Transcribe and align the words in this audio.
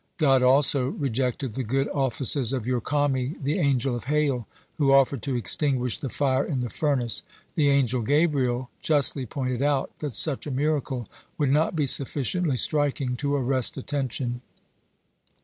(86) 0.15 0.19
God 0.19 0.41
also 0.41 0.87
rejected 0.87 1.53
the 1.53 1.63
good 1.63 1.87
offices 1.93 2.53
of 2.53 2.63
Yurkami, 2.65 3.35
the 3.43 3.59
angel 3.59 3.95
of 3.95 4.05
hail 4.05 4.47
who 4.79 4.91
offered 4.91 5.21
to 5.21 5.35
extinguish 5.35 5.99
the 5.99 6.09
fire 6.09 6.43
in 6.43 6.61
the 6.61 6.71
furnace. 6.71 7.21
The 7.53 7.69
angel 7.69 8.01
Gabriel 8.01 8.71
justly 8.81 9.27
pointed 9.27 9.61
out 9.61 9.91
that 9.99 10.13
such 10.13 10.47
a 10.47 10.49
miracle 10.51 11.07
would 11.37 11.51
not 11.51 11.75
be 11.75 11.85
sufficiently 11.85 12.57
striking 12.57 13.15
to 13.17 13.35
arrest 13.35 13.77
attention. 13.77 14.41